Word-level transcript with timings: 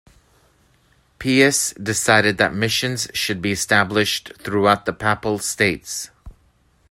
Pius 1.19 1.73
decided 1.73 2.39
that 2.39 2.55
missions 2.55 3.07
should 3.13 3.39
be 3.39 3.51
established 3.51 4.31
throughout 4.39 4.87
the 4.87 4.93
Papal 4.93 5.37
States. 5.37 6.09